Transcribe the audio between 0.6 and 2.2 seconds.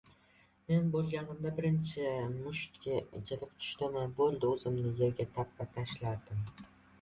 Men bo‘lganimda birinchi